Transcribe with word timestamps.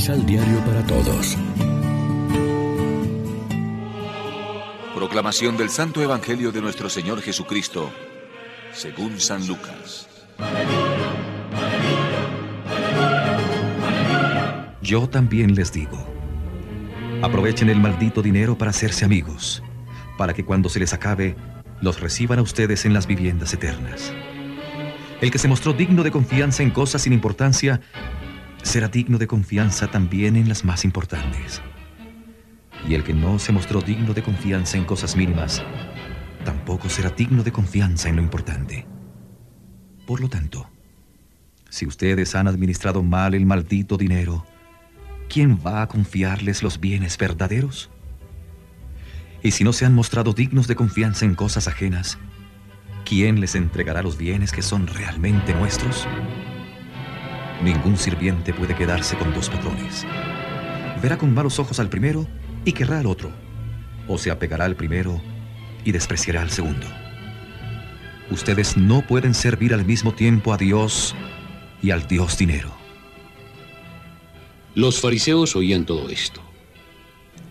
Misal 0.00 0.24
Diario 0.24 0.64
para 0.64 0.82
Todos. 0.86 1.36
Proclamación 4.94 5.58
del 5.58 5.68
Santo 5.68 6.02
Evangelio 6.02 6.50
de 6.52 6.62
nuestro 6.62 6.88
Señor 6.88 7.20
Jesucristo, 7.20 7.90
según 8.72 9.20
San 9.20 9.46
Lucas. 9.46 10.08
Yo 14.80 15.06
también 15.06 15.54
les 15.54 15.70
digo, 15.70 16.02
aprovechen 17.20 17.68
el 17.68 17.78
maldito 17.78 18.22
dinero 18.22 18.56
para 18.56 18.70
hacerse 18.70 19.04
amigos, 19.04 19.62
para 20.16 20.32
que 20.32 20.46
cuando 20.46 20.70
se 20.70 20.80
les 20.80 20.94
acabe, 20.94 21.36
los 21.82 22.00
reciban 22.00 22.38
a 22.38 22.42
ustedes 22.42 22.86
en 22.86 22.94
las 22.94 23.06
viviendas 23.06 23.52
eternas. 23.52 24.14
El 25.20 25.30
que 25.30 25.38
se 25.38 25.48
mostró 25.48 25.74
digno 25.74 26.02
de 26.02 26.10
confianza 26.10 26.62
en 26.62 26.70
cosas 26.70 27.02
sin 27.02 27.12
importancia, 27.12 27.82
será 28.62 28.88
digno 28.88 29.18
de 29.18 29.26
confianza 29.26 29.88
también 29.88 30.36
en 30.36 30.48
las 30.48 30.64
más 30.64 30.84
importantes. 30.84 31.60
Y 32.88 32.94
el 32.94 33.04
que 33.04 33.14
no 33.14 33.38
se 33.38 33.52
mostró 33.52 33.80
digno 33.80 34.14
de 34.14 34.22
confianza 34.22 34.76
en 34.76 34.84
cosas 34.84 35.16
mínimas, 35.16 35.62
tampoco 36.44 36.88
será 36.88 37.10
digno 37.10 37.42
de 37.42 37.52
confianza 37.52 38.08
en 38.08 38.16
lo 38.16 38.22
importante. 38.22 38.86
Por 40.06 40.20
lo 40.20 40.28
tanto, 40.28 40.68
si 41.68 41.86
ustedes 41.86 42.34
han 42.34 42.48
administrado 42.48 43.02
mal 43.02 43.34
el 43.34 43.46
maldito 43.46 43.96
dinero, 43.96 44.44
¿quién 45.28 45.58
va 45.64 45.82
a 45.82 45.88
confiarles 45.88 46.62
los 46.62 46.80
bienes 46.80 47.16
verdaderos? 47.16 47.90
Y 49.42 49.52
si 49.52 49.64
no 49.64 49.72
se 49.72 49.86
han 49.86 49.94
mostrado 49.94 50.32
dignos 50.32 50.66
de 50.66 50.76
confianza 50.76 51.24
en 51.24 51.34
cosas 51.34 51.68
ajenas, 51.68 52.18
¿quién 53.04 53.40
les 53.40 53.54
entregará 53.54 54.02
los 54.02 54.18
bienes 54.18 54.52
que 54.52 54.62
son 54.62 54.86
realmente 54.86 55.54
nuestros? 55.54 56.06
Ningún 57.62 57.96
sirviente 57.96 58.54
puede 58.54 58.74
quedarse 58.74 59.16
con 59.16 59.34
dos 59.34 59.50
patrones. 59.50 60.06
Verá 61.02 61.18
con 61.18 61.34
malos 61.34 61.58
ojos 61.58 61.78
al 61.78 61.88
primero 61.88 62.26
y 62.64 62.72
querrá 62.72 63.00
al 63.00 63.06
otro, 63.06 63.30
o 64.08 64.16
se 64.16 64.30
apegará 64.30 64.64
al 64.64 64.76
primero 64.76 65.20
y 65.84 65.92
despreciará 65.92 66.42
al 66.42 66.50
segundo. 66.50 66.86
Ustedes 68.30 68.76
no 68.76 69.02
pueden 69.06 69.34
servir 69.34 69.74
al 69.74 69.84
mismo 69.84 70.12
tiempo 70.12 70.52
a 70.52 70.56
Dios 70.56 71.14
y 71.82 71.90
al 71.90 72.06
Dios 72.06 72.38
dinero. 72.38 72.70
Los 74.74 75.00
fariseos 75.00 75.56
oían 75.56 75.84
todo 75.84 76.08
esto. 76.08 76.40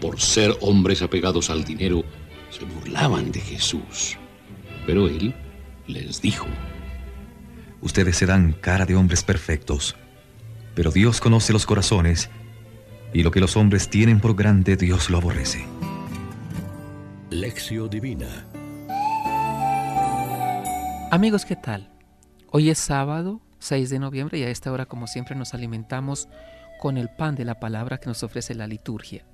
Por 0.00 0.20
ser 0.20 0.56
hombres 0.60 1.02
apegados 1.02 1.50
al 1.50 1.64
dinero, 1.64 2.04
se 2.50 2.64
burlaban 2.64 3.32
de 3.32 3.40
Jesús. 3.40 4.16
Pero 4.86 5.08
él 5.08 5.34
les 5.86 6.22
dijo, 6.22 6.46
Ustedes 7.82 8.16
se 8.16 8.26
dan 8.26 8.52
cara 8.52 8.84
de 8.84 8.94
hombres 8.94 9.22
perfectos, 9.22 9.96
pero 10.74 10.90
Dios 10.90 11.20
conoce 11.20 11.52
los 11.52 11.64
corazones 11.64 12.28
y 13.12 13.22
lo 13.22 13.30
que 13.30 13.40
los 13.40 13.56
hombres 13.56 13.88
tienen 13.88 14.20
por 14.20 14.36
grande 14.36 14.76
Dios 14.76 15.08
lo 15.08 15.18
aborrece. 15.18 15.66
Lección 17.30 17.88
Divina 17.88 18.46
Amigos, 21.10 21.44
¿qué 21.44 21.56
tal? 21.56 21.90
Hoy 22.50 22.70
es 22.70 22.78
sábado 22.78 23.40
6 23.60 23.90
de 23.90 23.98
noviembre 23.98 24.38
y 24.38 24.42
a 24.42 24.50
esta 24.50 24.70
hora 24.70 24.86
como 24.86 25.06
siempre 25.06 25.34
nos 25.34 25.54
alimentamos 25.54 26.28
con 26.80 26.98
el 26.98 27.08
pan 27.08 27.34
de 27.34 27.44
la 27.44 27.60
palabra 27.60 27.98
que 27.98 28.06
nos 28.06 28.22
ofrece 28.22 28.54
la 28.54 28.66
liturgia. 28.66 29.24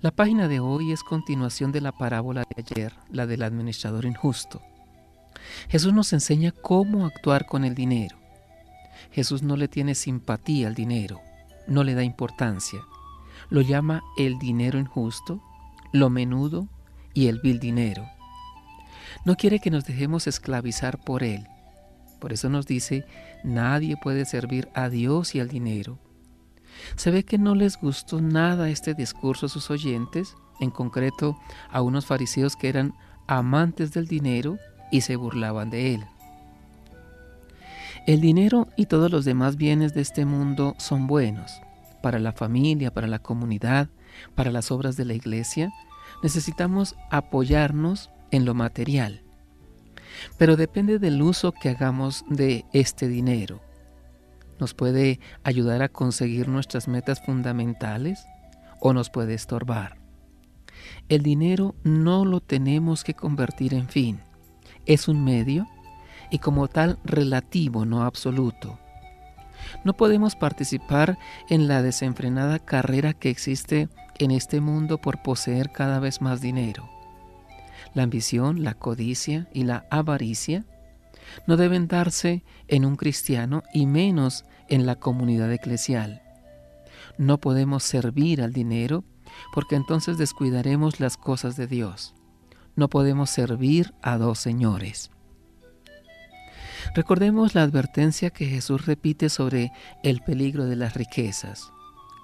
La 0.00 0.10
página 0.10 0.48
de 0.48 0.60
hoy 0.60 0.92
es 0.92 1.02
continuación 1.02 1.72
de 1.72 1.80
la 1.80 1.92
parábola 1.92 2.42
de 2.42 2.62
ayer, 2.62 2.92
la 3.10 3.26
del 3.26 3.42
administrador 3.42 4.04
injusto. 4.04 4.60
Jesús 5.68 5.92
nos 5.92 6.12
enseña 6.12 6.52
cómo 6.52 7.06
actuar 7.06 7.46
con 7.46 7.64
el 7.64 7.74
dinero. 7.74 8.16
Jesús 9.12 9.42
no 9.42 9.56
le 9.56 9.68
tiene 9.68 9.94
simpatía 9.94 10.68
al 10.68 10.74
dinero, 10.74 11.20
no 11.66 11.84
le 11.84 11.94
da 11.94 12.04
importancia. 12.04 12.80
Lo 13.48 13.60
llama 13.60 14.02
el 14.16 14.38
dinero 14.38 14.78
injusto, 14.78 15.42
lo 15.92 16.10
menudo 16.10 16.68
y 17.14 17.28
el 17.28 17.40
vil 17.40 17.58
dinero. 17.58 18.06
No 19.24 19.36
quiere 19.36 19.60
que 19.60 19.70
nos 19.70 19.84
dejemos 19.84 20.26
esclavizar 20.26 20.98
por 21.02 21.22
él. 21.22 21.46
Por 22.20 22.32
eso 22.32 22.48
nos 22.48 22.66
dice, 22.66 23.04
nadie 23.44 23.96
puede 23.96 24.24
servir 24.24 24.68
a 24.74 24.88
Dios 24.88 25.34
y 25.34 25.40
al 25.40 25.48
dinero. 25.48 25.98
Se 26.96 27.10
ve 27.10 27.24
que 27.24 27.38
no 27.38 27.54
les 27.54 27.78
gustó 27.78 28.20
nada 28.20 28.68
este 28.68 28.94
discurso 28.94 29.46
a 29.46 29.48
sus 29.48 29.70
oyentes, 29.70 30.34
en 30.60 30.70
concreto 30.70 31.38
a 31.70 31.82
unos 31.82 32.06
fariseos 32.06 32.56
que 32.56 32.68
eran 32.68 32.94
amantes 33.26 33.92
del 33.92 34.06
dinero 34.06 34.58
y 34.90 35.02
se 35.02 35.16
burlaban 35.16 35.70
de 35.70 35.94
él. 35.94 36.04
El 38.06 38.20
dinero 38.20 38.68
y 38.76 38.86
todos 38.86 39.10
los 39.10 39.24
demás 39.24 39.56
bienes 39.56 39.92
de 39.92 40.00
este 40.00 40.24
mundo 40.24 40.76
son 40.78 41.08
buenos 41.08 41.60
para 42.02 42.20
la 42.20 42.30
familia, 42.30 42.94
para 42.94 43.08
la 43.08 43.18
comunidad, 43.18 43.88
para 44.36 44.52
las 44.52 44.70
obras 44.70 44.96
de 44.96 45.04
la 45.04 45.14
iglesia. 45.14 45.72
Necesitamos 46.22 46.94
apoyarnos 47.10 48.10
en 48.30 48.44
lo 48.44 48.54
material. 48.54 49.22
Pero 50.38 50.56
depende 50.56 51.00
del 51.00 51.20
uso 51.20 51.50
que 51.50 51.68
hagamos 51.68 52.24
de 52.28 52.64
este 52.72 53.08
dinero. 53.08 53.60
Nos 54.60 54.72
puede 54.72 55.18
ayudar 55.42 55.82
a 55.82 55.88
conseguir 55.88 56.46
nuestras 56.46 56.86
metas 56.86 57.20
fundamentales 57.20 58.24
o 58.80 58.92
nos 58.92 59.10
puede 59.10 59.34
estorbar. 59.34 59.96
El 61.08 61.22
dinero 61.24 61.74
no 61.82 62.24
lo 62.24 62.40
tenemos 62.40 63.02
que 63.02 63.14
convertir 63.14 63.74
en 63.74 63.88
fin 63.88 64.20
es 64.86 65.08
un 65.08 65.24
medio 65.24 65.66
y 66.30 66.38
como 66.38 66.68
tal 66.68 66.98
relativo, 67.04 67.84
no 67.84 68.02
absoluto. 68.04 68.78
No 69.84 69.96
podemos 69.96 70.36
participar 70.36 71.18
en 71.48 71.68
la 71.68 71.82
desenfrenada 71.82 72.58
carrera 72.58 73.12
que 73.12 73.30
existe 73.30 73.88
en 74.18 74.30
este 74.30 74.60
mundo 74.60 74.98
por 74.98 75.22
poseer 75.22 75.70
cada 75.70 75.98
vez 75.98 76.20
más 76.20 76.40
dinero. 76.40 76.88
La 77.94 78.02
ambición, 78.02 78.62
la 78.62 78.74
codicia 78.74 79.48
y 79.52 79.64
la 79.64 79.86
avaricia 79.90 80.64
no 81.46 81.56
deben 81.56 81.88
darse 81.88 82.44
en 82.68 82.84
un 82.84 82.96
cristiano 82.96 83.62
y 83.72 83.86
menos 83.86 84.44
en 84.68 84.86
la 84.86 84.96
comunidad 84.96 85.52
eclesial. 85.52 86.22
No 87.18 87.38
podemos 87.38 87.82
servir 87.82 88.42
al 88.42 88.52
dinero 88.52 89.04
porque 89.52 89.76
entonces 89.76 90.18
descuidaremos 90.18 91.00
las 91.00 91.16
cosas 91.16 91.56
de 91.56 91.66
Dios 91.66 92.15
no 92.76 92.88
podemos 92.88 93.30
servir 93.30 93.94
a 94.02 94.18
dos 94.18 94.38
señores. 94.38 95.10
Recordemos 96.94 97.54
la 97.54 97.62
advertencia 97.62 98.30
que 98.30 98.46
Jesús 98.46 98.86
repite 98.86 99.28
sobre 99.28 99.72
el 100.02 100.20
peligro 100.20 100.66
de 100.66 100.76
las 100.76 100.94
riquezas. 100.94 101.72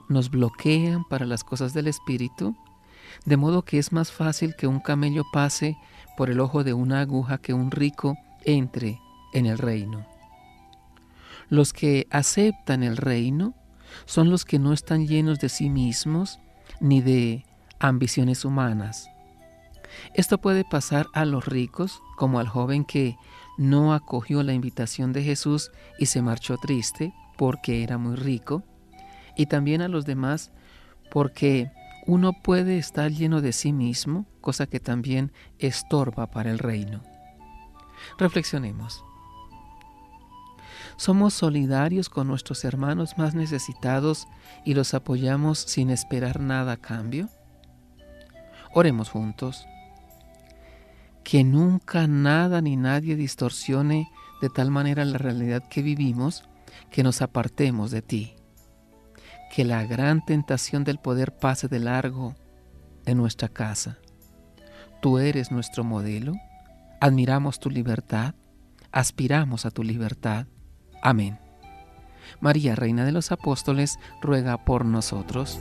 Nos 0.09 0.31
bloquean 0.31 1.05
para 1.05 1.27
las 1.27 1.43
cosas 1.43 1.75
del 1.75 1.89
Espíritu, 1.89 2.57
de 3.25 3.37
modo 3.37 3.63
que 3.63 3.79
es 3.79 3.93
más 3.93 4.13
fácil 4.13 4.55
que 4.57 4.67
un 4.67 4.81
camello 4.81 5.25
pase 5.33 5.77
por 6.17 6.31
el 6.31 6.41
ojo 6.41 6.65
de 6.65 6.75
una 6.75 7.01
aguja 7.01 7.39
que 7.39 7.53
un 7.53 7.71
rico 7.71 8.17
entre 8.45 9.01
en 9.33 9.47
el 9.47 9.59
reino. 9.59 10.07
Los 11.49 11.73
que 11.73 12.07
aceptan 12.11 12.83
el 12.83 12.97
reino 12.97 13.55
son 14.07 14.31
los 14.31 14.45
que 14.45 14.59
no 14.59 14.73
están 14.73 15.07
llenos 15.07 15.39
de 15.39 15.49
sí 15.49 15.69
mismos 15.69 16.39
ni 16.81 17.01
de 17.01 17.45
ambiciones 17.79 18.45
humanas, 18.45 19.11
esto 20.15 20.39
puede 20.39 20.65
pasar 20.65 21.07
a 21.15 21.25
los 21.25 21.47
ricos 21.47 22.03
como 22.17 22.39
al 22.39 22.49
joven 22.49 22.85
que 22.85 23.17
no 23.59 23.95
acogió 23.95 24.43
la 24.43 24.53
invitación 24.53 25.13
de 25.13 25.23
Jesús 25.23 25.71
y 25.99 26.07
se 26.07 26.23
marchó 26.23 26.57
triste 26.57 27.15
porque 27.37 27.83
era 27.83 27.99
muy 27.99 28.17
rico, 28.17 28.63
y 29.37 29.47
también 29.47 29.83
a 29.83 29.89
los 29.89 30.05
demás 30.05 30.53
porque 31.11 31.71
uno 32.07 32.33
puede 32.33 32.79
estar 32.79 33.11
lleno 33.11 33.41
de 33.41 33.53
sí 33.53 33.73
mismo, 33.73 34.27
cosa 34.41 34.67
que 34.67 34.81
también 34.81 35.33
estorba 35.59 36.31
para 36.31 36.51
el 36.51 36.59
reino. 36.59 37.03
Reflexionemos. 38.19 39.05
¿Somos 40.97 41.35
solidarios 41.35 42.09
con 42.09 42.29
nuestros 42.29 42.65
hermanos 42.65 43.17
más 43.17 43.35
necesitados 43.35 44.27
y 44.65 44.75
los 44.75 44.95
apoyamos 44.95 45.59
sin 45.59 45.91
esperar 45.91 46.41
nada 46.41 46.73
a 46.73 46.77
cambio? 46.77 47.29
Oremos 48.75 49.11
juntos 49.11 49.67
que 51.25 51.45
nunca 51.45 52.07
nada 52.07 52.61
ni 52.61 52.77
nadie 52.77 53.17
distorsione 53.17 54.11
de 54.41 54.49
tal 54.51 54.71
manera 54.71 55.05
la 55.05 55.19
realidad 55.19 55.63
que 55.69 55.83
vivimos 55.83 56.45
que 56.91 57.03
nos 57.03 57.23
apartemos 57.23 57.91
de 57.91 58.03
ti. 58.03 58.35
Que 59.55 59.65
la 59.65 59.85
gran 59.85 60.25
tentación 60.25 60.85
del 60.85 60.99
poder 60.99 61.37
pase 61.37 61.69
de 61.69 61.79
largo 61.79 62.35
en 63.07 63.19
nuestra 63.19 63.49
casa. 63.49 63.99
Tú 65.01 65.19
eres 65.19 65.51
nuestro 65.51 65.85
modelo, 65.85 66.35
admiramos 67.01 67.61
tu 67.61 67.71
libertad, 67.71 68.35
aspiramos 68.93 69.67
a 69.67 69.71
tu 69.71 69.83
libertad. 69.83 70.47
Amén. 71.03 71.39
María, 72.41 72.75
Reina 72.75 73.05
de 73.05 73.13
los 73.13 73.33
Apóstoles, 73.33 73.99
ruega 74.21 74.65
por 74.65 74.85
nosotros. 74.85 75.61